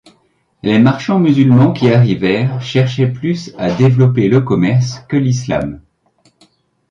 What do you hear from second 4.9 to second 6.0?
que l'islam.